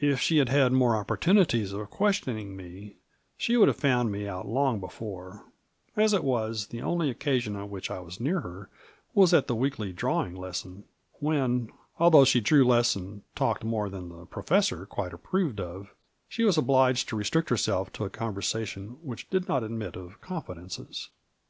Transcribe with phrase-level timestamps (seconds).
[0.00, 2.96] If she had had more opportunities of questioning me,
[3.38, 5.46] she would have found me out long before;
[5.96, 8.68] as it was, the only occasion on which I was near her
[9.14, 10.84] was at the weekly drawing lesson,
[11.20, 15.94] when, although she drew less and talked more than the Professor quite approved of,
[16.28, 21.08] she was obliged to restrict herself to a conversation which did not admit of confidences.